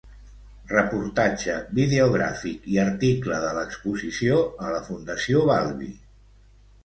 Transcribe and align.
Reportatge 0.69 1.57
videogràfic 1.79 2.65
i 2.75 2.79
article 2.85 3.37
de 3.45 3.51
l'exposició 3.57 4.41
a 4.69 4.75
la 4.77 4.83
Fundació 4.87 5.45
Valvi. 5.51 5.93